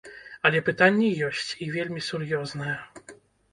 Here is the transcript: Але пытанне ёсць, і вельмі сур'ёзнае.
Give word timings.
Але 0.49 0.61
пытанне 0.69 1.09
ёсць, 1.27 1.51
і 1.67 1.69
вельмі 1.77 2.01
сур'ёзнае. 2.09 2.75